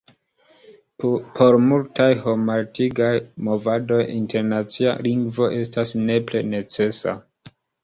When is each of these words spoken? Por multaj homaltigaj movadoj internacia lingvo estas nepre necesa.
Por 1.01 1.57
multaj 1.65 2.07
homaltigaj 2.23 3.11
movadoj 3.49 4.01
internacia 4.15 4.97
lingvo 5.11 5.53
estas 5.61 5.97
nepre 6.11 6.45
necesa. 6.57 7.19